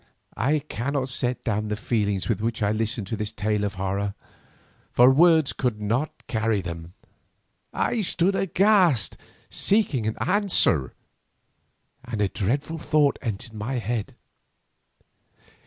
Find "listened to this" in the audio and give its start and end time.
2.71-3.31